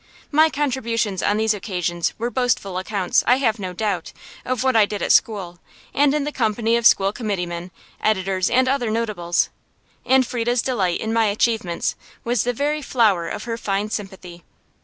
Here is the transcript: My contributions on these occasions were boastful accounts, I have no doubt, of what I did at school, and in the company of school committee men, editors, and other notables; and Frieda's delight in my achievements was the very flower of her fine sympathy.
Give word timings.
My 0.31 0.49
contributions 0.49 1.21
on 1.21 1.37
these 1.37 1.53
occasions 1.53 2.15
were 2.17 2.31
boastful 2.31 2.79
accounts, 2.79 3.23
I 3.27 3.35
have 3.35 3.59
no 3.59 3.71
doubt, 3.71 4.13
of 4.43 4.63
what 4.63 4.75
I 4.75 4.87
did 4.87 5.03
at 5.03 5.11
school, 5.11 5.59
and 5.93 6.11
in 6.15 6.23
the 6.23 6.31
company 6.31 6.75
of 6.75 6.87
school 6.87 7.13
committee 7.13 7.45
men, 7.45 7.69
editors, 8.01 8.49
and 8.49 8.67
other 8.67 8.89
notables; 8.89 9.49
and 10.03 10.25
Frieda's 10.25 10.63
delight 10.63 10.99
in 11.01 11.13
my 11.13 11.25
achievements 11.25 11.95
was 12.23 12.45
the 12.45 12.51
very 12.53 12.81
flower 12.81 13.29
of 13.29 13.43
her 13.43 13.57
fine 13.59 13.91
sympathy. 13.91 14.43